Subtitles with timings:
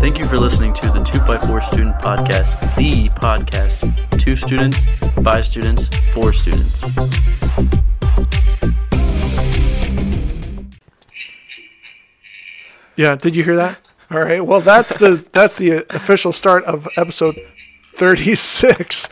[0.00, 4.18] Thank you for listening to the 2x4 Student Podcast, the podcast.
[4.18, 4.82] Two students,
[5.22, 6.80] by students, for students.
[12.96, 13.78] Yeah, did you hear that?
[14.10, 14.44] All right.
[14.44, 17.38] Well, that's the that's the official start of episode
[17.94, 19.08] 36.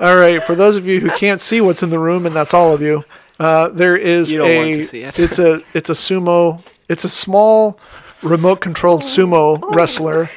[0.00, 0.42] All right.
[0.42, 2.80] For those of you who can't see what's in the room, and that's all of
[2.80, 3.04] you,
[3.40, 5.18] uh, there is You don't a want to see it.
[5.18, 6.62] it's a it's a sumo.
[6.88, 7.78] It's a small
[8.22, 10.28] remote controlled sumo wrestler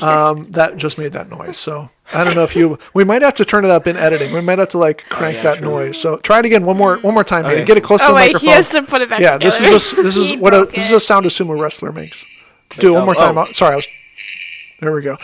[0.00, 1.56] um, that just made that noise.
[1.58, 2.78] So I don't know if you.
[2.94, 4.32] We might have to turn it up in editing.
[4.32, 5.66] We might have to like crank yeah, that sure.
[5.66, 5.98] noise.
[5.98, 7.44] So try it again one more one more time.
[7.44, 7.54] Okay.
[7.54, 7.66] Hayden.
[7.66, 8.48] Get it close to Oh the wait, microphone.
[8.48, 10.58] he has to put it back Yeah, this is a, this is He what a
[10.58, 12.24] broke this is a sound a sumo wrestler makes.
[12.78, 13.38] Do it one Oh, more time.
[13.38, 13.46] oh.
[13.48, 13.86] Oh, Sorry, I was.
[14.80, 15.16] There we go.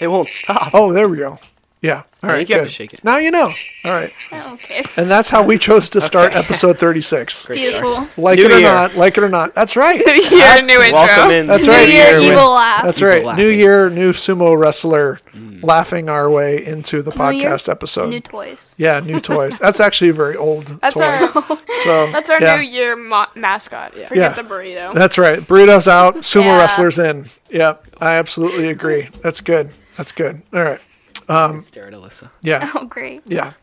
[0.00, 0.70] It won't stop.
[0.74, 1.38] Oh, there we go.
[1.84, 1.96] Yeah.
[2.22, 2.40] All Yeah, right.
[2.40, 2.68] you can have good.
[2.68, 3.04] to shake it.
[3.04, 3.52] Now you know.
[3.84, 4.10] All right.
[4.32, 4.82] Oh, okay.
[4.96, 7.46] And that's how we chose to start episode 36.
[7.46, 7.84] Great start.
[7.84, 8.08] Beautiful.
[8.24, 8.72] Like New it or year.
[8.72, 9.52] not, like it or not.
[9.52, 10.00] That's right.
[10.06, 10.92] New year, new intro.
[10.94, 11.46] Welcome in.
[11.46, 11.86] That's New right.
[11.86, 12.32] year, New year.
[12.32, 12.84] evil laugh.
[12.84, 13.22] That's People right.
[13.22, 13.58] New laughing.
[13.58, 15.62] year, new sumo wrestler mm.
[15.62, 18.08] laughing our way into the New year, podcast episode.
[18.08, 18.74] New toys.
[18.78, 19.58] yeah, new toys.
[19.58, 21.02] That's actually a very old That's toy.
[21.02, 22.56] our so that's our yeah.
[22.56, 23.94] new year mo- mascot.
[23.94, 24.08] Yeah.
[24.08, 24.94] Forget the burrito.
[24.94, 25.40] That's right.
[25.40, 26.56] Burritos out, sumo Yeah.
[26.58, 27.28] wrestlers in.
[27.50, 29.10] Yep, I absolutely agree.
[29.22, 29.70] That's good.
[29.98, 30.40] That's good.
[30.54, 30.80] All right.
[31.26, 32.30] Stare at Alyssa.
[32.42, 32.70] Yeah.
[32.74, 33.22] Oh, great.
[33.26, 33.54] Yeah.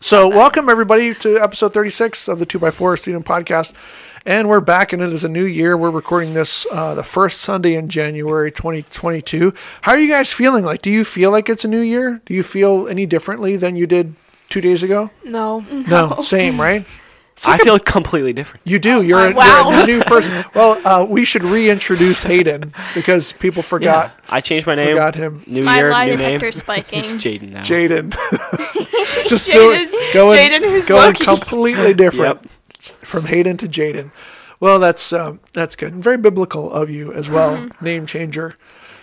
[0.00, 3.72] So, welcome everybody to episode 36 of the 2x4 Student Podcast.
[4.24, 5.76] And we're back, and it is a new year.
[5.76, 9.54] We're recording this uh, the first Sunday in January 2022.
[9.82, 10.64] How are you guys feeling?
[10.64, 12.20] Like, do you feel like it's a new year?
[12.26, 14.16] Do you feel any differently than you did
[14.48, 15.10] two days ago?
[15.22, 15.60] No.
[15.60, 16.84] No, same, right?
[17.46, 18.66] I feel completely different.
[18.66, 19.02] You do.
[19.02, 19.70] You're, a, Wow.
[19.70, 20.42] you're a new person.
[20.54, 24.88] Well, uh, we should reintroduce Hayden because people forgot I changed my name.
[24.88, 25.42] forgot him.
[25.46, 26.40] New My year, lie new name.
[26.52, 27.00] spiking.
[27.04, 27.60] It's Jaden now.
[27.60, 28.10] Jaden.
[29.28, 30.14] Just Jaden- do it.
[30.14, 31.24] Going, Jaden who's going Loki.
[31.24, 32.92] completely different Yep.
[33.02, 34.10] from Hayden to Jaden.
[34.60, 35.92] Well, that's um, that's good.
[35.92, 37.84] And very biblical of you as well, Mm-hmm.
[37.84, 38.54] name changer.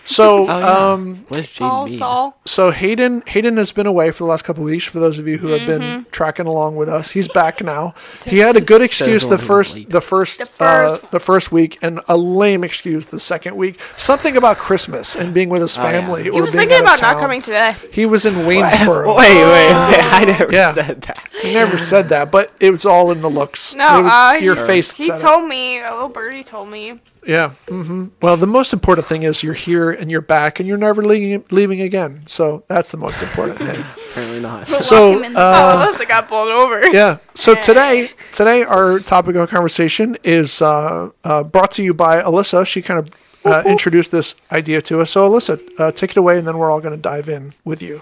[0.05, 0.91] So, Oh, yeah.
[0.91, 1.97] um, What Jaden Saul, mean?
[1.97, 2.37] Saul.
[2.45, 4.83] so Hayden Hayden has been away for the last couple of weeks.
[4.85, 6.09] For those of you who have been Mm-hmm.
[6.11, 7.93] tracking along with us, he's back now.
[8.25, 10.97] He had a good excuse the the one who was first the first The uh,
[10.97, 13.79] first- the first week, and a lame excuse the second week.
[13.95, 15.91] Something about Christmas and being with his Oh, yeah.
[15.91, 16.23] family.
[16.23, 17.21] He or He was being thinking out of about not town.
[17.21, 17.75] coming today.
[17.91, 19.15] He was in Waynesboro.
[19.15, 19.73] Wait, wait, wait.
[19.73, 20.73] I never Yeah.
[20.73, 21.19] said that.
[21.41, 23.73] He never said that, but it was all in the looks.
[23.73, 24.93] No, It was- uh, your he, face.
[24.97, 25.21] He said it.
[25.21, 25.79] told me.
[25.79, 26.99] A little birdie told me.
[27.25, 27.51] Yeah.
[27.67, 31.03] hmm Well, the most important thing is you're here and you're back and you're never
[31.03, 32.23] leaving, leaving again.
[32.27, 33.83] So that's the most important thing.
[34.11, 34.67] Apparently not.
[34.67, 36.85] so, him in the- uh, oh, got bowled over.
[36.87, 37.17] yeah.
[37.35, 42.65] So today, today our topic of conversation is uh, uh, brought to you by Alyssa.
[42.67, 43.09] She kind of
[43.45, 45.11] uh, introduced this idea to us.
[45.11, 47.81] So, Alyssa, uh, take it away, and then we're all going to dive in with
[47.81, 48.01] you.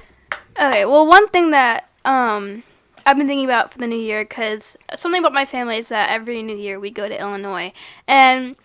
[0.60, 2.64] Okay, well, one thing that um
[3.06, 6.10] I've been thinking about for the new year, because something about my family is that
[6.12, 7.74] every new year we go to Illinois,
[8.08, 8.56] and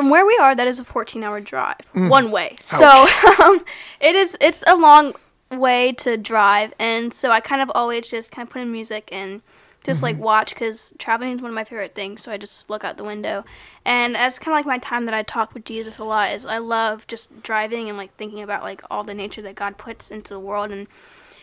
[0.00, 2.56] from where we are, that is a 14-hour drive one way.
[2.58, 2.86] So
[3.44, 3.62] um,
[4.00, 5.14] it is it's a long
[5.50, 9.10] way to drive, and so I kind of always just kind of put in music
[9.12, 9.42] and
[9.84, 12.22] just like watch because traveling is one of my favorite things.
[12.22, 13.44] So I just look out the window,
[13.84, 16.32] and that's kind of like my time that I talk with Jesus a lot.
[16.32, 19.76] Is I love just driving and like thinking about like all the nature that God
[19.76, 20.86] puts into the world and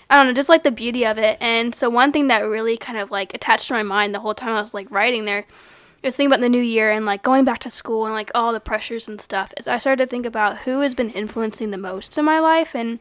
[0.09, 1.37] I don't know, just like the beauty of it.
[1.39, 4.33] And so one thing that really kind of like attached to my mind the whole
[4.33, 5.45] time I was like writing there
[6.07, 8.53] is thinking about the new year and like going back to school and like all
[8.53, 9.53] the pressures and stuff.
[9.57, 12.75] Is I started to think about who has been influencing the most in my life
[12.75, 12.99] and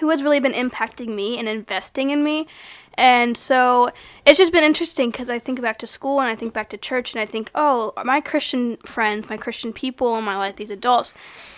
[0.00, 2.46] who has really been impacting me and investing in me.
[2.94, 3.90] And so
[4.26, 6.76] it's just been interesting because I think back to school and I think back to
[6.76, 10.70] church and I think, oh, my Christian friends, my Christian people in my life, these
[10.70, 11.14] adults,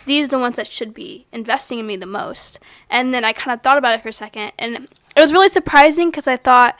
[0.07, 2.59] these are the ones that should be investing in me the most.
[2.89, 5.49] And then I kind of thought about it for a second and it was really
[5.49, 6.77] surprising because I thought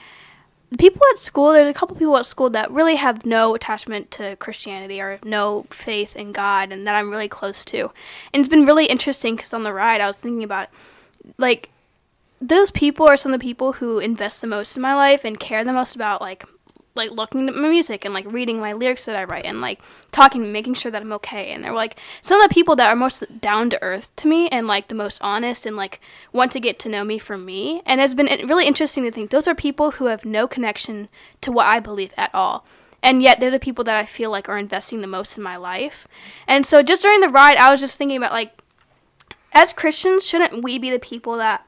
[0.71, 4.11] the people at school, there's a couple people at school that really have no attachment
[4.11, 7.91] to Christianity or no faith in God and that I'm really close to.
[8.33, 10.69] And it's been really interesting because on the ride I was thinking about
[11.37, 11.69] like
[12.41, 15.39] those people are some of the people who invest the most in my life and
[15.39, 16.45] care the most about like
[16.95, 19.79] like looking at my music and like reading my lyrics that I write and like
[20.11, 21.51] talking making sure that I'm okay.
[21.51, 24.47] And they're like some of the people that are most down to earth to me
[24.49, 25.99] and like the most honest and like
[26.31, 27.81] want to get to know me for me.
[27.85, 31.09] And it's been really interesting to think those are people who have no connection
[31.41, 32.65] to what I believe at all.
[33.03, 35.57] And yet they're the people that I feel like are investing the most in my
[35.57, 36.07] life.
[36.47, 38.57] And so just during the ride I was just thinking about like
[39.51, 41.65] as Christians shouldn't we be the people that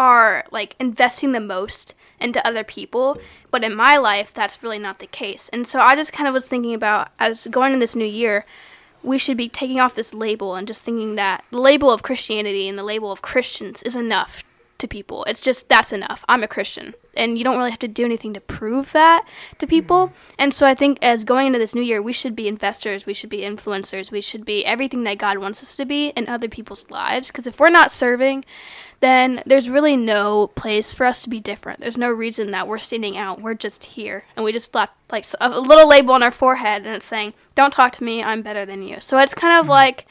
[0.00, 3.18] are like investing the most into other people
[3.50, 5.50] but in my life that's really not the case.
[5.52, 8.46] And so i just kind of was thinking about as going in this new year
[9.02, 12.66] we should be taking off this label and just thinking that the label of christianity
[12.68, 14.42] and the label of christians is enough
[14.80, 15.24] to people.
[15.24, 16.24] It's just that's enough.
[16.28, 16.94] I'm a Christian.
[17.16, 19.26] And you don't really have to do anything to prove that
[19.58, 20.08] to people.
[20.08, 20.34] Mm-hmm.
[20.38, 23.14] And so I think as going into this new year, we should be investors, we
[23.14, 26.48] should be influencers, we should be everything that God wants us to be in other
[26.48, 28.44] people's lives because if we're not serving,
[29.00, 31.80] then there's really no place for us to be different.
[31.80, 33.40] There's no reason that we're standing out.
[33.40, 34.24] We're just here.
[34.36, 37.72] And we just left like a little label on our forehead and it's saying, "Don't
[37.72, 38.22] talk to me.
[38.22, 39.70] I'm better than you." So it's kind of mm-hmm.
[39.70, 40.06] like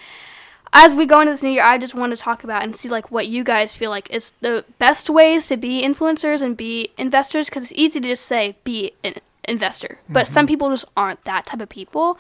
[0.72, 2.90] as we go into this new year, I just want to talk about and see
[2.90, 6.92] like what you guys feel like is the best ways to be influencers and be
[6.98, 10.48] investors because it's easy to just say be an investor, but some mm-hmm.
[10.48, 12.18] people just aren't that type of people.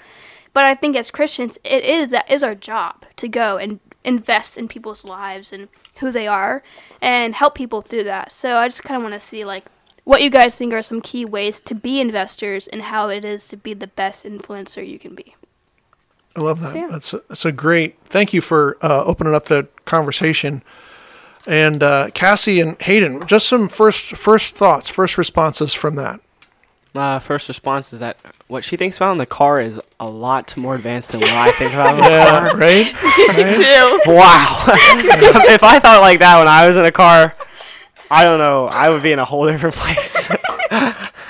[0.52, 4.58] But I think as Christians, it is that is our job to go and invest
[4.58, 5.68] in people's lives and
[5.98, 6.64] who they are
[7.02, 8.32] and help people through that.
[8.32, 9.66] So I just kind of want to see like
[10.06, 13.48] what you guys think are some key ways to be investors and how it is
[13.50, 15.36] to be the best influencer you can be.
[16.36, 16.72] I love that.
[16.72, 16.88] So, yeah.
[16.90, 17.98] That's a, that's a great.
[18.06, 20.62] Thank you for uh, opening up the conversation.
[21.48, 26.20] And uh, Cassie and Hayden, just some first first thoughts, first responses from that.
[26.96, 28.18] Uh, first response is that
[28.48, 31.52] what she thinks about in the car is a lot more advanced than what I
[31.54, 32.58] think about in the Yeah, car.
[32.58, 32.94] right.
[33.30, 33.56] right?
[33.56, 34.12] Two.
[34.12, 34.64] Wow.
[35.54, 37.36] if I thought like that when I was in a car,
[38.12, 38.66] I don't know.
[38.66, 40.28] I would be in a whole different place.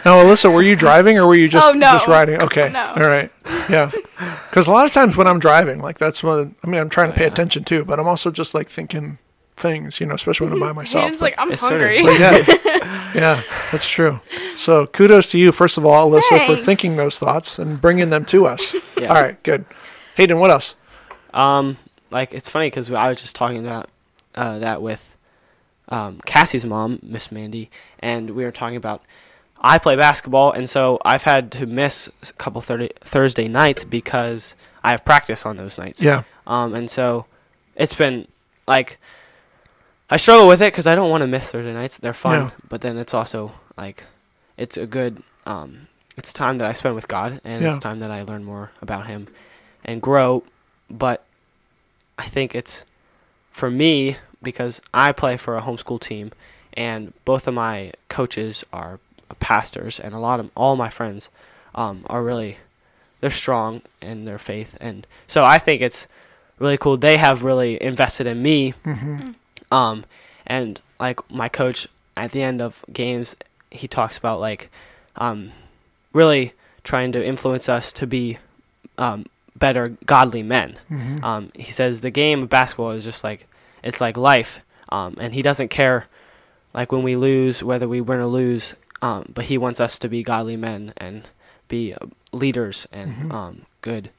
[0.06, 1.92] Now, Alyssa, were you driving or were you just Oh, no.
[1.94, 2.42] just riding?
[2.42, 2.94] Okay, No.
[2.96, 3.31] all right,
[3.69, 3.92] yeah.
[4.50, 6.56] Because a lot of times when I'm driving, like that's one.
[6.63, 9.19] I mean, I'm trying to pay attention too, but I'm also just like thinking
[9.56, 11.04] things, you know, especially when I'm by myself.
[11.04, 12.19] Hayden's But- like, I'm It's sort of- hungry.
[12.19, 14.19] yeah, yeah, that's true.
[14.57, 18.25] So kudos to you, first of all, Alyssa, for thinking those thoughts and bringing them
[18.25, 18.75] to us.
[18.98, 19.10] Yeah.
[19.13, 19.66] All right, good.
[20.16, 20.75] Hayden, what else?
[21.34, 21.78] Um,
[22.10, 23.88] like it's funny because I was just talking about
[24.34, 25.16] uh, that with
[25.90, 27.69] um, Cassie's mom, Miss Mandy,
[28.00, 29.04] and we were talking about
[29.61, 34.56] I play basketball, and so I've had to miss a couple thirty Thursday nights because
[34.83, 36.01] I have practice on those nights.
[36.01, 37.25] Yeah, Um, and so
[37.75, 38.27] it's been
[38.67, 38.97] like
[40.09, 41.97] I struggle with it because I don't want to miss Thursday nights.
[41.97, 44.03] They're fun, but then it's also like
[44.57, 47.69] it's a good um, it's time that I spend with God, and Yeah.
[47.71, 49.27] it's time that I learn more about Him
[49.83, 50.44] and grow.
[50.89, 51.23] But
[52.17, 52.83] I think it's
[53.51, 56.31] for me because I play for a homeschool team,
[56.73, 59.00] and both of my coaches are
[59.36, 61.30] pastors, and a lot of all my friends
[61.76, 62.58] um, are really
[63.22, 66.08] they're strong in their faith, and so I think it's
[66.58, 66.98] really cool.
[66.98, 69.20] They have really invested in me, hmm
[69.72, 70.06] um,
[70.48, 71.88] and like my coach
[72.18, 73.36] at the end of games,
[73.72, 74.70] he talks about like
[75.16, 75.52] um,
[76.14, 76.54] really
[76.84, 78.38] trying to influence us to be
[78.98, 80.78] um, better godly men.
[80.88, 83.46] hmm Um, he says the game of basketball is just like
[83.84, 86.08] it's like life, um, and he doesn't care
[86.74, 90.10] like when we lose whether we win or lose, um, but he wants us to
[90.10, 91.28] be godly men and
[91.68, 91.98] be uh,
[92.31, 93.34] leaders and Mhm.
[93.34, 94.10] um, good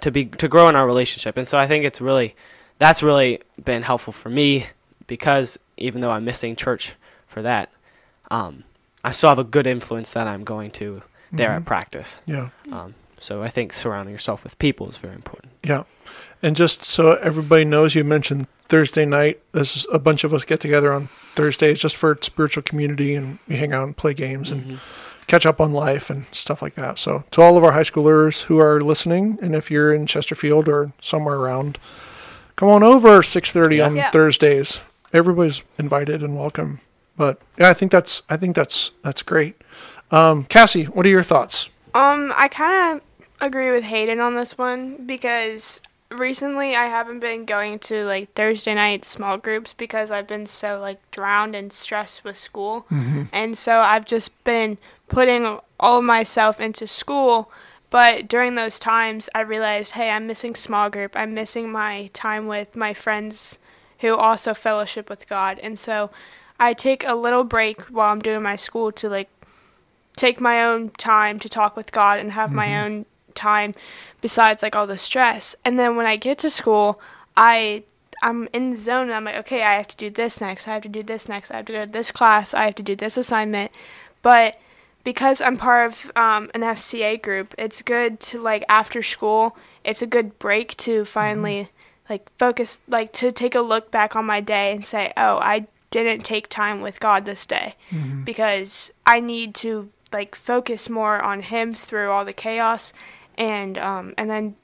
[0.00, 1.36] to be to grow in our relationship.
[1.36, 2.34] And so I think it's really
[2.78, 4.66] that's really been helpful for me
[5.06, 6.94] because even though I'm missing church
[7.28, 7.70] for that,
[8.30, 8.64] um,
[9.04, 11.66] I still have a good influence that I'm going to there at Mhm.
[11.66, 12.20] practice.
[12.26, 15.52] yeah, Um, so I think surrounding yourself with people is very important.
[15.62, 15.84] yeah.
[16.42, 19.40] And just so everybody knows, you mentioned Thursday night.
[19.52, 23.38] This is a bunch of us get together on Thursdays just for spiritual community, and
[23.48, 24.78] we hang out and play games and Mhm.
[25.26, 26.98] catch up on life and stuff like that.
[26.98, 30.68] So, to all of our high schoolers who are listening, and if you're in Chesterfield
[30.68, 31.78] or somewhere around,
[32.56, 33.86] come on over 6:30 Yeah.
[33.86, 34.10] on Yeah.
[34.10, 34.80] Thursdays.
[35.12, 36.80] Everybody's invited and welcome.
[37.16, 39.54] But yeah, I think that's I think that's that's great.
[40.10, 41.68] Um, Cassie, what are your thoughts?
[41.94, 43.02] Um, I kind of
[43.40, 45.80] agree with Hayden on this one because
[46.18, 50.78] recently I haven't been going to like Thursday night small groups because I've been so
[50.80, 52.86] like drowned and stressed with school.
[52.90, 53.24] Mm-hmm.
[53.32, 57.50] And so I've just been putting all myself into school.
[57.90, 61.12] But during those times, I realized, hey, I'm missing small group.
[61.14, 63.58] I'm missing my time with my friends
[64.00, 65.58] who also fellowship with God.
[65.60, 66.10] And so
[66.58, 69.28] I take a little break while I'm doing my school to like
[70.16, 73.74] take my own time to talk with God and have my own time
[74.20, 75.54] besides like all the stress.
[75.64, 77.00] And then when I get to school,
[77.36, 77.84] I
[78.22, 80.66] I'm in the zone and I'm like, okay, I have to do this next.
[80.66, 81.50] I have to do this next.
[81.50, 82.54] I have to go to this class.
[82.54, 83.72] I have to do this assignment.
[84.22, 84.56] But
[85.02, 89.56] because I'm part of um, an FCA group, it's good to like after school.
[89.84, 91.70] It's a good break to finally
[92.08, 95.66] like focus, like to take a look back on my day and say, oh, I
[95.90, 97.76] didn't take time with God this day
[98.24, 102.92] because I need to like focus more on Him through all the chaos,
[103.36, 104.56] and um, and then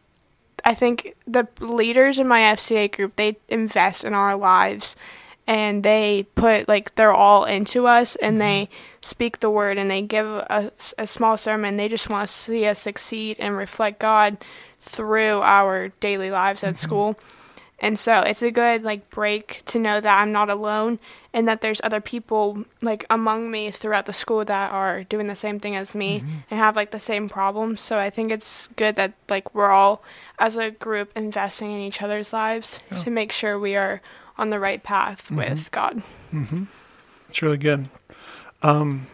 [0.64, 4.96] I think the leaders in my FCA group they invest in our lives
[5.46, 8.68] and they put like they're all into us and they
[9.00, 11.76] speak the word and they give a, a small sermon.
[11.76, 14.38] They just want to see us succeed and reflect god
[14.80, 17.18] through our daily lives at school
[17.82, 20.98] And so it's a good like break to know that I'm not alone
[21.32, 25.34] and that there's other people like among me throughout the school that are doing the
[25.36, 27.80] same thing as me and have like the same problems.
[27.80, 30.02] So I think it's good that like we're all
[30.38, 34.02] as a group investing in each other's lives to make sure we are
[34.36, 36.02] on the right path with God.
[37.28, 37.88] It's really good.
[38.62, 39.06] Um,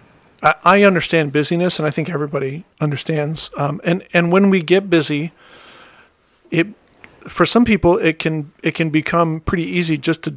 [0.42, 3.50] I, I understand busyness, and I think everybody understands.
[3.56, 5.32] Um, and and when we get busy,
[6.50, 6.66] it
[7.28, 10.36] for some people it can it can become pretty easy just to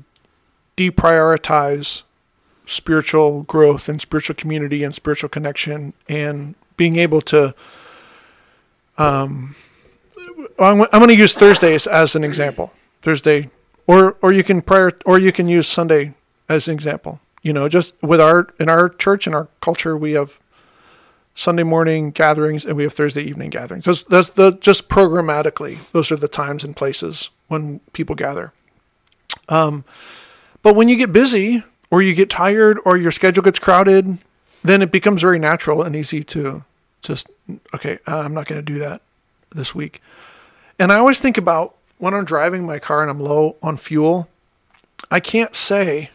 [0.78, 2.04] deprioritize
[2.66, 7.54] spiritual growth and spiritual community and spiritual connection and being able to.
[8.98, 9.56] Um,
[10.58, 12.72] I'm, I'm going to use Thursdays as an example.
[13.02, 13.50] Thursday,
[13.88, 16.14] or or you can prior, or you can use Sunday
[16.48, 17.20] as an example.
[17.42, 20.38] You know, just with our in our church and our culture, we have
[21.36, 23.86] Sunday morning gatherings and we have Thursday evening gatherings.
[23.86, 25.80] Those, the just programmatically.
[25.94, 28.52] Those are the times and places when people gather.
[29.48, 29.86] Um,
[30.62, 34.18] but when you get busy or you get tired or your schedule gets crowded,
[34.64, 36.64] then it becomes very natural and easy to
[37.02, 37.30] just
[37.74, 39.02] okay, uh, I'm not going to do that
[39.56, 40.02] this week.
[40.78, 44.28] And I always think about when I'm driving my car and I'm low on fuel,
[45.10, 46.10] I can't say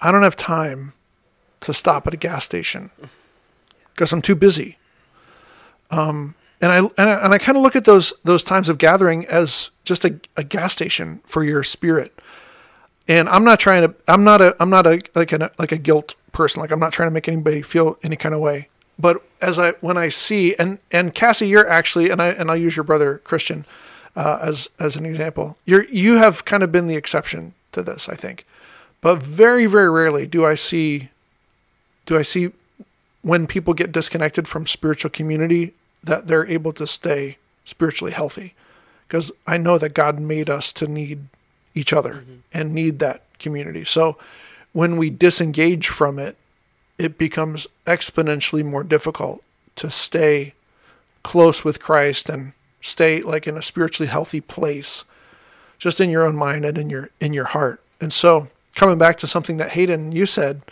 [0.00, 0.92] I don't have time
[1.60, 2.90] to stop at a gas station
[3.98, 4.78] because I'm too busy.
[5.90, 8.78] Um, and I and I, and I kind of look at those those times of
[8.78, 12.16] gathering as just a, a gas station for your spirit.
[13.08, 13.94] And I'm not trying to.
[14.06, 14.54] I'm not a.
[14.60, 16.60] I'm not a like a like a guilt person.
[16.60, 18.68] Like I'm not trying to make anybody feel any kind of way.
[18.98, 22.56] But as I when I see and and Cassie, you're actually and I and I'll
[22.56, 23.64] use your brother Christian
[24.14, 25.56] uh, as as an example.
[25.64, 28.46] You're you have kind of been the exception to this, I think.
[29.00, 31.08] But very very rarely do I see
[32.06, 32.52] do I see
[33.22, 38.54] when people get disconnected from spiritual community that they're able to stay spiritually healthy
[39.06, 41.26] because I know that God made us to need
[41.74, 43.84] each other and need that community.
[43.84, 44.16] So
[44.72, 46.36] when we disengage from it,
[46.98, 49.42] it becomes exponentially more difficult
[49.76, 50.54] to stay
[51.22, 55.04] close with Christ and stay like in a spiritually healthy place
[55.78, 57.80] just in your own mind and in your in your heart.
[58.00, 60.62] And so coming back to something that Hayden you said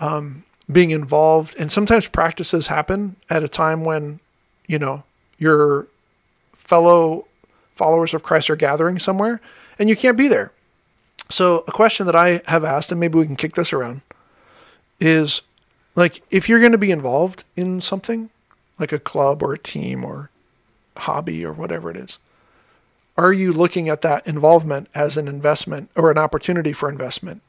[0.00, 4.20] um, being involved and sometimes practices happen at a time when
[4.66, 5.02] you know
[5.38, 5.86] your
[6.54, 7.26] fellow
[7.74, 9.40] followers of Christ are gathering somewhere
[9.78, 10.52] and you can't be there.
[11.30, 14.02] So a question that I have asked and maybe we can kick this around
[15.00, 15.42] is
[15.94, 18.30] like if you're going to be involved in something
[18.78, 20.30] like a club or a team or
[20.96, 22.18] hobby or whatever it is
[23.16, 27.42] are you looking at that involvement as an investment or an opportunity for investment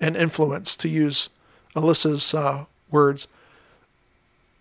[0.00, 1.28] and influence to use
[1.74, 3.28] Alyssa's uh, words?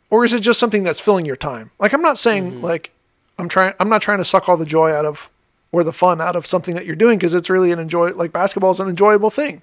[0.09, 1.71] Or is it just something that's filling your time?
[1.79, 2.91] Like I'm not saying like
[3.39, 5.29] I'm trying I'm not trying to suck all the joy out of
[5.71, 8.33] or the fun out of something that you're doing because it's really an enjoy like
[8.33, 9.61] basketball is an enjoyable thing.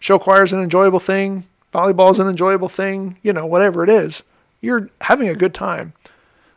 [0.00, 1.44] Show choir is an enjoyable thing.
[1.72, 3.18] Volleyball is an enjoyable thing.
[3.22, 4.24] You know whatever it is
[4.60, 5.92] you're having a good time.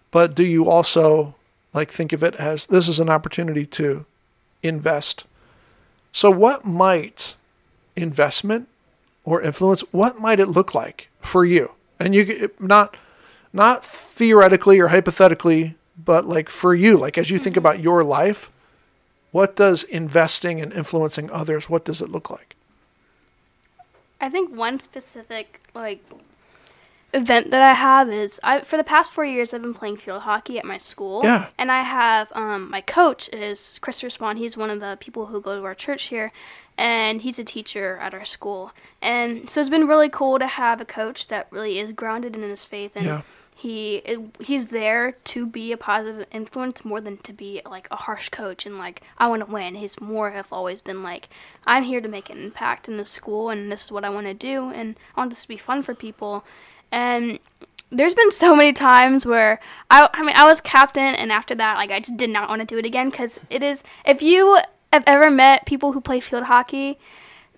[0.09, 1.35] But do you also
[1.73, 4.05] like think of it as this is an opportunity to
[4.61, 5.23] invest.
[6.11, 7.35] So what might
[7.95, 8.67] investment
[9.23, 11.71] or influence what might it look like for you?
[11.99, 12.97] And you not
[13.53, 17.83] not theoretically or hypothetically but like for you like as you think about mm-hmm.
[17.83, 18.49] your life
[19.31, 22.55] what does investing and influencing others what does it look like?
[24.19, 26.03] I think one specific like
[27.13, 30.21] event that I have is I for the past four years I've been playing field
[30.21, 31.21] hockey at my school.
[31.23, 31.47] Yeah.
[31.57, 34.37] And I have um, my coach is Chris Respawn.
[34.37, 36.31] He's one of the people who go to our church here,
[36.77, 38.71] and he's a teacher at our school.
[39.01, 42.43] And so it's been really cool to have a coach that really is grounded in
[42.43, 43.05] his faith and.
[43.05, 43.21] Yeah.
[43.61, 44.01] He
[44.39, 48.65] he's there to be a positive influence more than to be like a harsh coach
[48.65, 49.75] and like I want to win.
[49.75, 51.29] He's more have always been like
[51.67, 54.25] I'm here to make an impact in this school and this is what I want
[54.25, 56.43] to do and I want this to be fun for people.
[56.91, 57.37] And
[57.91, 59.59] there's been so many times where
[59.91, 62.61] I, I mean, I was captain, and after that, like, I just did not want
[62.61, 63.83] to do it again because it is.
[64.05, 64.57] If you
[64.91, 66.97] have ever met people who play field hockey,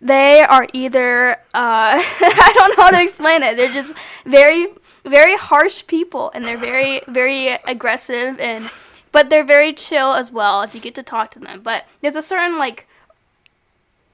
[0.01, 3.55] they are either uh, I don't know how to explain it.
[3.55, 3.93] They're just
[4.25, 4.67] very,
[5.03, 8.69] very harsh people, and they're very, very aggressive, and
[9.12, 11.62] but they're very chill as well if you get to talk to them.
[11.62, 12.88] But there's a certain like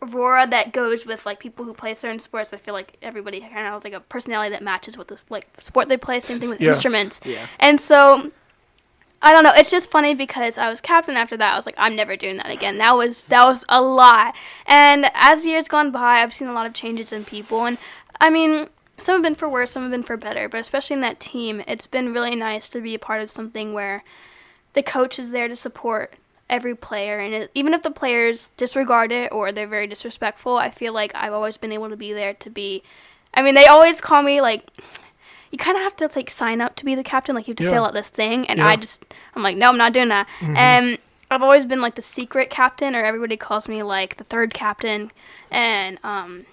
[0.01, 2.53] aurora that goes with like people who play certain sports.
[2.53, 5.48] I feel like everybody kind of has like a personality that matches with the like
[5.60, 6.19] sport they play.
[6.19, 6.69] Same thing with Yeah.
[6.69, 7.19] instruments.
[7.25, 7.48] Yeah.
[7.60, 8.31] And so
[9.22, 9.51] I don't know.
[9.53, 11.53] It's just funny because I was captain after that.
[11.53, 12.77] I was like, I'm never doing that again.
[12.77, 14.36] That was that was a lot.
[14.65, 17.65] And as years gone by, I've seen a lot of changes in people.
[17.65, 17.77] And
[18.22, 18.69] I mean,
[19.01, 20.48] some have been for worse, some have been for better.
[20.50, 23.74] But especially in that team, it's been really nice to be a part of something
[23.74, 24.03] where
[24.74, 26.15] the coach is there to support
[26.50, 30.72] every player, and it, even if the players disregard it or they're very disrespectful, I
[30.72, 32.82] feel like I've always been able to be there to be.
[33.36, 34.68] I mean, they always call me like.
[35.51, 37.58] You kind of have to like sign up to be the captain, like you have
[37.58, 37.72] to Yeah.
[37.72, 38.68] fill out this thing, and Yeah.
[38.68, 39.03] I just
[39.36, 40.27] I'm like, no, I'm not doing that.
[40.41, 40.56] Mhm.
[40.58, 40.98] And
[41.32, 45.12] I've always been like the secret captain, or everybody calls me like the third captain,
[45.50, 46.46] and um,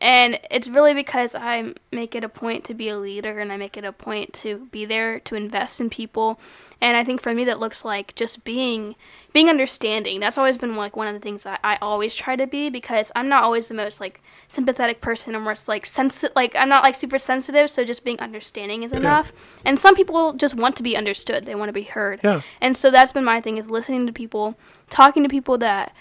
[0.00, 3.56] and it's really because I make it a point to be a leader, and I
[3.56, 6.38] make it a point to be there to invest in people,
[6.80, 8.94] and I think for me that looks like just being
[9.32, 10.20] being understanding.
[10.20, 13.10] That's always been like one of the things I, I always try to be because
[13.16, 15.34] I'm not always the most like sympathetic person.
[15.34, 16.30] I'm most like sensitive.
[16.36, 19.32] Like I'm not like super sensitive, so just being understanding is enough.
[19.64, 21.44] And some people just want to be understood.
[21.44, 22.20] They want to be heard.
[22.22, 22.42] Yeah.
[22.60, 24.56] And so that's been my thing is listening to people,
[24.90, 25.92] talking to people that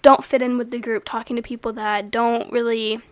[0.00, 3.02] don't fit in with the group, talking to people that don't really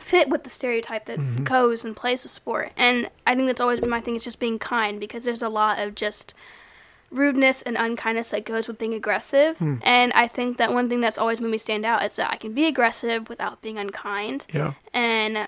[0.00, 1.44] fit with the stereotype that Mhm.
[1.44, 2.72] goes and plays the sport.
[2.76, 5.48] And I think that's always been my thing is just being kind because there's a
[5.48, 6.34] lot of just
[7.10, 9.56] rudeness and unkindness that goes with being aggressive.
[9.58, 9.76] Hmm.
[9.82, 12.36] And I think that one thing that's always made me stand out is that I
[12.36, 14.46] can be aggressive without being unkind.
[14.52, 14.72] Yeah.
[14.92, 15.46] And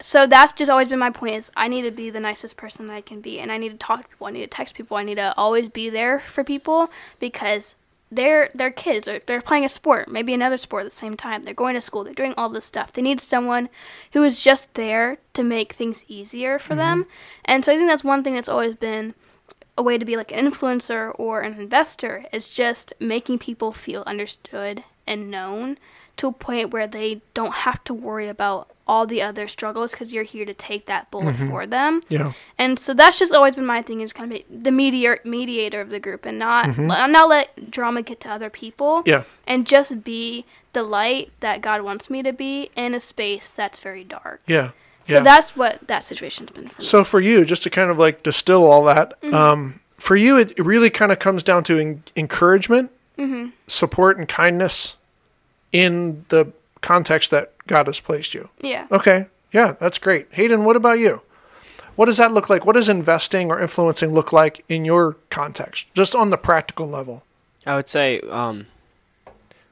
[0.00, 2.86] so that's just always been my point is I need to be the nicest person
[2.86, 4.74] that I can be and I need to talk to people, I need to text
[4.74, 7.74] people, I need to always be there for people because
[8.10, 11.42] they're they're kids, they're, they're playing a sport, maybe another sport at the same time.
[11.42, 12.92] They're going to school, they're doing all this stuff.
[12.92, 13.68] They need someone
[14.12, 17.04] who is just there to make things easier for them.
[17.04, 17.10] Mm-hmm.
[17.44, 19.14] And so I think that's one thing that's always been
[19.78, 24.02] a way to be like an influencer or an investor is just making people feel
[24.06, 25.78] understood and known
[26.20, 30.12] to a point where they don't have to worry about all the other struggles because
[30.12, 31.48] you're here to take that bullet Mhm.
[31.48, 32.02] for them.
[32.08, 32.32] Yeah.
[32.58, 35.80] And so that's just always been my thing is kind of be the mediator mediator
[35.80, 36.88] of the group and not Mhm.
[36.88, 39.22] let, not let drama get to other people Yeah.
[39.46, 43.78] and just be the light that God wants me to be in a space that's
[43.78, 44.40] very dark.
[44.46, 44.70] Yeah.
[45.04, 45.20] So Yeah.
[45.20, 46.86] that's what that situation's been for me.
[46.86, 49.34] So for you, just to kind of like distill all that, Mm-hmm.
[49.34, 54.26] um, for you, it really kind of comes down to en- encouragement, hmm support, and
[54.26, 54.96] kindness
[55.72, 58.48] in the context that God has placed you.
[58.60, 58.86] Yeah.
[58.90, 59.26] Okay.
[59.52, 60.28] Yeah, that's great.
[60.32, 61.22] Hayden, what about you?
[61.96, 62.64] What does that look like?
[62.64, 67.24] What does investing or influencing look like in your context, just on the practical level?
[67.66, 68.66] I would say um,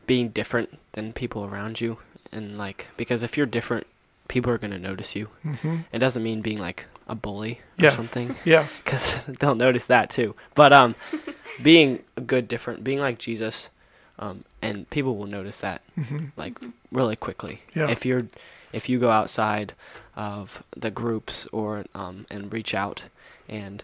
[0.06, 1.98] being different than people around you,
[2.32, 3.86] and like because if you're different,
[4.26, 5.28] people are gonna notice you.
[5.44, 5.76] Mm-hmm.
[5.92, 7.96] It doesn't mean being like a bully or Yeah.
[7.96, 8.66] something, Yeah.
[8.84, 10.34] because they'll notice that too.
[10.54, 10.96] But um,
[11.62, 13.70] being a good different, being like Jesus,
[14.18, 16.26] um, and people will notice that Mm-hmm.
[16.36, 16.58] like
[16.92, 17.62] really quickly.
[17.74, 17.90] Yeah.
[17.90, 18.26] If you're
[18.72, 19.72] if you go outside
[20.16, 23.02] of the groups or um, and reach out
[23.48, 23.82] and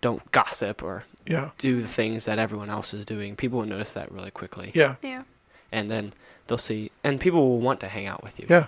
[0.00, 1.50] don't gossip or Yeah.
[1.58, 4.72] do the things that everyone else is doing, people will notice that really quickly.
[4.74, 4.96] Yeah.
[5.02, 5.22] Yeah.
[5.70, 6.12] And then
[6.46, 8.46] they'll see and people will want to hang out with you.
[8.50, 8.66] Yeah.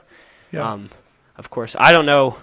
[0.53, 0.71] Yeah.
[0.73, 0.91] Um
[1.37, 2.37] of course, I don't know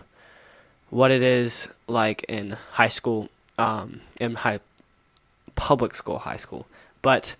[0.89, 4.59] what it is like in high school um in high
[5.55, 6.67] public school, high school,
[7.01, 7.35] but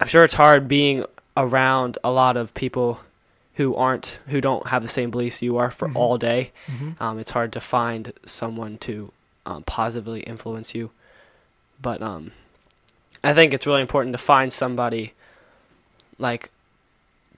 [0.00, 1.04] I'm sure it's hard being
[1.36, 3.00] around a lot of people
[3.54, 5.96] who aren't who don't have the same beliefs you are for Mhm.
[5.96, 6.52] all day.
[6.68, 7.00] Mhm.
[7.00, 9.12] Um, it's hard to find someone to
[9.46, 10.90] um, positively influence you,
[11.80, 12.32] but um,
[13.24, 15.14] I think it's really important to find somebody
[16.18, 16.50] like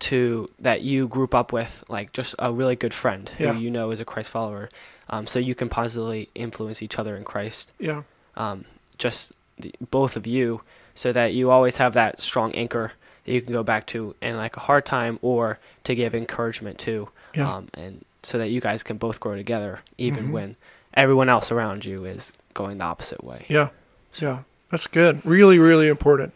[0.00, 3.52] to that you group up with, like just a really good friend Yeah.
[3.52, 4.70] who you know is a Christ follower,
[5.08, 7.70] um, so you can positively influence each other in Christ.
[7.78, 8.02] Yeah.
[8.36, 8.64] Um,
[8.98, 10.62] just the, both of you,
[11.00, 12.92] so that you always have that strong anchor
[13.24, 16.78] that you can go back to in like a hard time or to give encouragement
[16.78, 17.50] to Yeah.
[17.56, 20.32] um, and so that you guys can both grow together even Mhm.
[20.32, 20.56] when
[20.92, 23.46] everyone else around you is going the opposite way.
[23.48, 23.68] Yeah.
[24.16, 24.40] Yeah.
[24.70, 25.24] That's good.
[25.24, 26.34] Really, really important.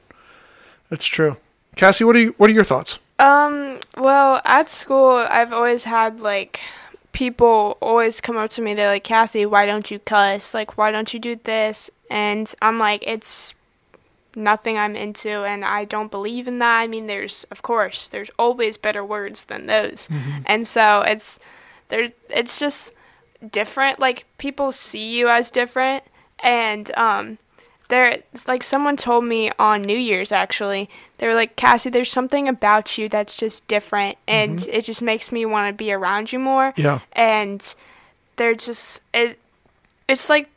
[0.88, 1.37] That's true.
[1.77, 2.98] Cassie, what are you, what are your thoughts?
[3.18, 6.61] Um, well, at school, I've always had like
[7.12, 8.72] people always come up to me.
[8.72, 10.55] They're like, Cassie, why don't you cuss?
[10.55, 11.90] Like, why don't you do this?
[12.11, 13.53] And I'm like, it's
[14.37, 16.81] nothing I'm into, and I don't believe in that.
[16.81, 20.09] I mean, there's, of course, there's always better words than those.
[20.47, 21.38] And so it's,
[21.88, 22.92] there, it's just
[23.51, 23.99] different.
[23.99, 26.05] Like, people see you as different,
[26.40, 27.38] and, um,
[27.88, 30.88] there it's like someone told me on New Year's actually.
[31.18, 35.31] They were like, Cassie, there's something about you that's just different and it just makes
[35.31, 36.73] me want to be around you more.
[36.77, 37.01] Yeah.
[37.12, 37.75] And
[38.37, 39.38] they're just it
[40.09, 40.49] it's like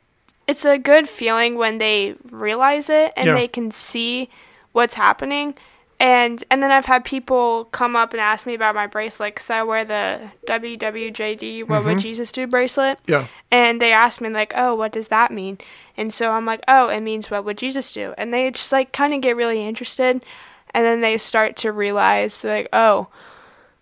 [0.47, 3.33] it's a good feeling when they realize it and Yeah.
[3.33, 4.29] they can see
[4.71, 5.55] what's happening.
[5.99, 9.49] And and then I've had people come up and ask me about my bracelet because
[9.49, 12.01] I wear the WWJD What Would Mhm.
[12.01, 12.99] Jesus Do bracelet.
[13.07, 13.25] Yeah.
[13.51, 15.57] And they asked me like, "Oh, what does that mean?"
[15.97, 18.91] And so I'm like, "Oh, it means what would Jesus do?" And they just like
[18.91, 20.23] kind of get really interested,
[20.71, 23.07] and then they start to realize like, "Oh,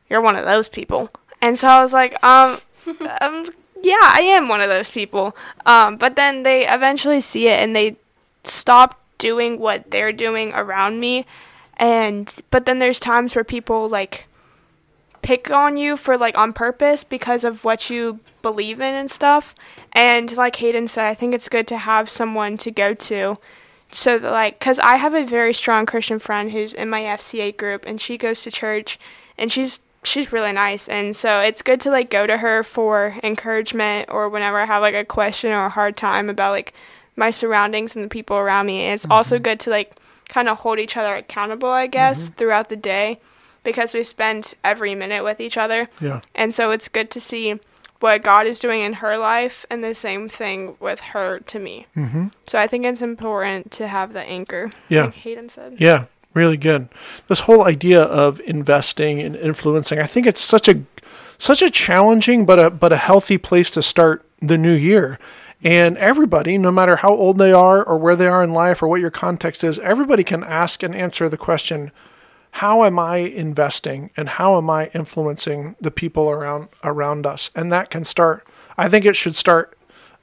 [0.10, 1.10] you're one of those people."
[1.41, 2.60] And so I was like, "Um,
[3.21, 3.49] um
[3.86, 7.76] yeah, I am one of those people." Um, but then they eventually see it and
[7.76, 7.98] they
[8.43, 11.26] stop doing what they're doing around me.
[11.78, 14.28] And but then there's times where people like
[15.21, 19.56] pick on you for like on purpose because of what you believe in and stuff.
[19.91, 23.38] And like Hayden said, I think it's good to have someone to go to
[23.91, 27.56] so that like cuz I have a very strong Christian friend who's in my FCA
[27.56, 29.00] group and she goes to church
[29.38, 33.17] and she's she's really nice and so it's good to like go to her for
[33.23, 36.73] encouragement or whenever I have like a question or a hard time about like
[37.15, 38.81] my surroundings and the people around me.
[38.81, 39.95] And it's also good to like
[40.27, 43.19] kind of hold each other accountable, I guess, throughout the day
[43.63, 45.89] because we spend every minute with each other.
[46.01, 46.21] Yeah.
[46.33, 47.59] And so it's good to see
[48.01, 51.87] what God is doing in her life and the same thing with her to me.
[51.95, 52.27] Mm-hmm.
[52.47, 55.05] So I think it's important to have the anchor, Yeah.
[55.05, 55.77] like Hayden said.
[55.79, 56.05] Yeah,
[56.36, 56.89] really good.
[57.28, 60.84] This whole idea of investing and influencing, I think it's such a
[61.38, 65.17] such a challenging but a but a healthy place to start the new year.
[65.63, 68.88] And everybody, no matter how old they are or where they are in life or
[68.88, 71.91] what your context is, everybody can ask and answer the question,
[72.52, 77.50] how am I investing and how am I influencing the people around around us?
[77.56, 78.45] And that can start
[78.78, 79.78] I think it should start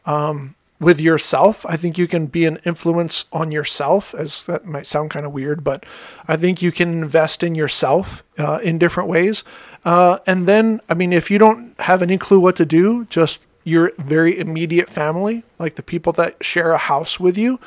[0.05, 1.65] um, with yourself.
[1.67, 5.33] I think you can be an influence on yourself, as that might sound kind of
[5.33, 5.87] weird, but
[6.27, 9.45] I think you can invest in yourself uh, in different ways.
[9.85, 13.41] Uh, and then, I mean, if you don't have any clue what to do, just
[13.65, 17.61] your very immediate family, like the people that share a house with you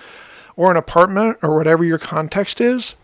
[0.58, 2.96] or an apartment or whatever your context is,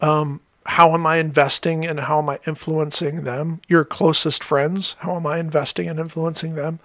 [0.00, 3.60] um, how am I investing and how am I influencing them?
[3.68, 6.80] Your closest friends, how am I investing and influencing them?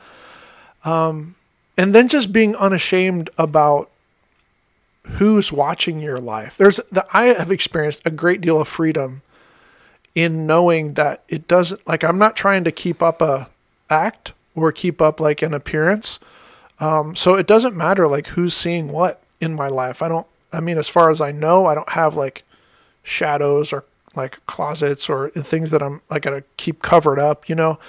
[1.78, 3.90] And then just being unashamed about
[5.04, 6.58] who's watching your life.
[6.58, 9.22] There's the I have experienced a great deal of freedom
[10.16, 13.50] in knowing that it doesn't like I'm not trying to keep up a
[13.90, 16.20] act or keep up like an appearance.
[16.80, 20.02] Um, so it doesn't matter like who's seeing what in my life.
[20.02, 22.44] I don't I mean as far as I know, I don't have like
[23.04, 23.86] shadows or
[24.16, 27.80] like closets or things that I'm like gotta keep covered up, you know.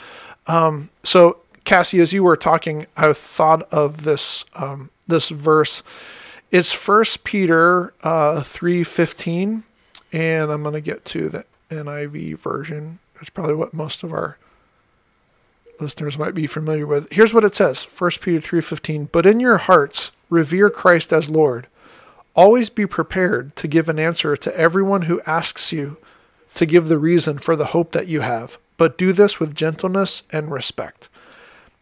[0.47, 5.83] Um, so Cassie, as you were talking, I thought of this um, this verse.
[6.51, 9.65] It's First Peter uh, three fifteen,
[10.11, 13.01] and I'm gonna get to the NIV version.
[13.17, 14.39] That's probably what most of our
[15.79, 17.07] listeners might be familiar with.
[17.13, 19.11] Here's what it says: First Peter three fifteen.
[19.13, 21.67] But in your hearts, revere Christ as Lord.
[22.35, 25.99] Always be prepared to give an answer to everyone who asks you
[26.55, 30.23] to give the reason for the hope that you have, but do this with gentleness
[30.33, 31.11] and respect.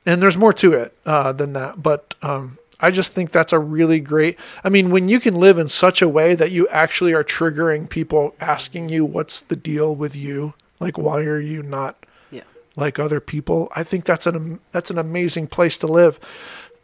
[0.07, 3.59] And there's more to it uh, than that, but um, I just think that's a
[3.59, 4.39] really great.
[4.63, 7.89] I mean, when you can live in such a way that you actually are triggering
[7.89, 10.55] people asking you, "What's the deal with you?
[10.79, 11.97] Like, why are you not
[12.31, 12.43] Yeah.
[12.77, 16.21] like other people?" I think that's an that's an amazing place to live.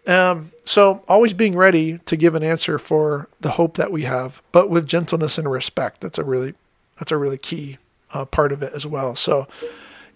[0.09, 4.43] Um, so always being ready to give an answer for the hope that we have,
[4.51, 6.01] but with gentleness and respect.
[6.01, 6.55] That's a really
[6.99, 7.79] that's a really key
[8.13, 9.15] uh, part of it as well.
[9.15, 9.47] So,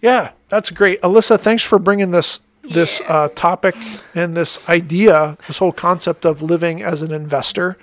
[0.01, 1.39] yeah, that's great, Alyssa.
[1.39, 3.75] Thanks for bringing this this uh, topic
[4.13, 7.77] and this idea, this whole concept of living as an investor.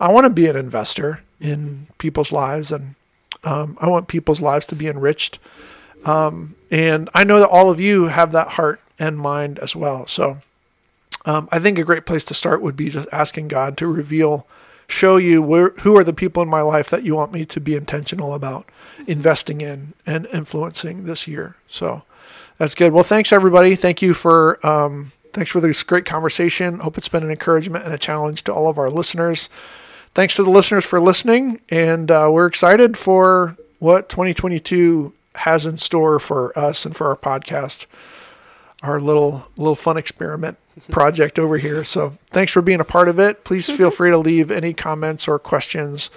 [0.00, 2.94] I want to be an investor in people's lives, and
[3.44, 5.38] um, I want people's lives to be enriched.
[6.04, 10.06] Um, and I know that all of you have that heart and mind as well.
[10.06, 10.38] So
[11.24, 14.46] um, I think a great place to start would be just asking God to reveal,
[14.86, 17.60] show you where, who are the people in my life that you want me to
[17.60, 18.68] be intentional about
[19.06, 21.56] investing in and influencing this year.
[21.68, 22.02] So
[22.58, 22.92] that's good.
[22.92, 23.76] Well, thanks everybody.
[23.76, 26.80] Thank you for um, thanks for this great conversation.
[26.80, 29.48] Hope it's been an encouragement and a challenge to all of our listeners.
[30.14, 35.76] Thanks to the listeners for listening, and uh, we're excited for what 2022 has in
[35.78, 37.86] store for us and for our podcast
[38.84, 40.58] our little little fun experiment
[40.90, 41.84] project over here.
[41.84, 43.44] So thanks for being a part of it.
[43.44, 46.10] Please feel free to leave any comments or questions,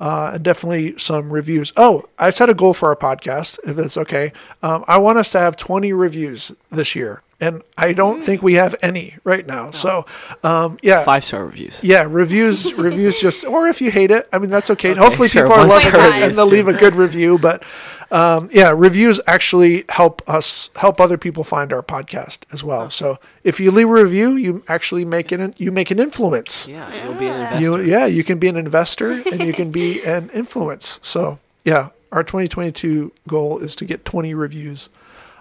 [0.00, 1.72] uh, definitely some reviews.
[1.76, 4.32] Oh, I set a goal for our podcast, if it's okay.
[4.62, 8.54] Um, I want us to have 20 reviews this year, and I don't think we
[8.54, 9.70] have any right now.
[9.70, 10.06] So,
[10.42, 11.78] um, yeah, Five star reviews.
[11.82, 13.20] yeah, reviews, reviews.
[13.20, 14.94] Just or if you hate it, I mean that's okay.
[14.94, 16.54] Hopefully, sure, people are loving it and they'll too.
[16.54, 17.36] leave a good review.
[17.38, 17.62] But
[18.10, 22.88] um, yeah, reviews actually help us help other people find our podcast as well.
[22.88, 26.66] So if you leave a review, you actually make an you make an influence.
[26.66, 27.60] Yeah, you'll be an investor.
[27.60, 30.98] You yeah, you can be an investor and you can be an influence.
[31.02, 34.88] So yeah, our 2022 goal is to get 20 reviews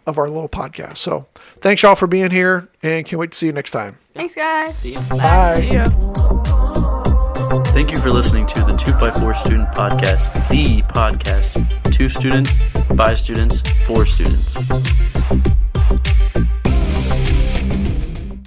[0.06, 0.98] of our little podcast.
[0.98, 1.26] So
[1.62, 3.98] thanks y'all for being here, and can't wait to see you next time.
[4.14, 4.78] Thanks, guys.
[4.78, 5.02] See ya.
[5.10, 5.68] Bye.
[5.72, 5.86] Yeah.
[7.68, 11.92] Thank you for listening to the 2x4 Student Podcast, the podcast.
[11.92, 12.56] Two students,
[12.96, 15.63] by students, for students.